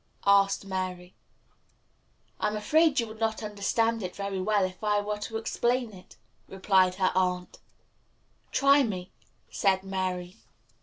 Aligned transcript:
asked 0.25 0.65
Mary. 0.65 1.13
"I 2.39 2.47
am 2.47 2.55
afraid 2.57 2.99
you 2.99 3.05
would 3.05 3.19
not 3.19 3.43
understand 3.43 4.01
it 4.01 4.15
very 4.15 4.41
well 4.41 4.65
if 4.65 4.83
I 4.83 4.99
were 4.99 5.19
to 5.19 5.37
explain 5.37 5.93
it," 5.93 6.15
replied 6.47 6.95
her 6.95 7.11
aunt. 7.13 7.59
"Try 8.51 8.81
me," 8.81 9.11
said 9.51 9.83
Mary. 9.83 10.37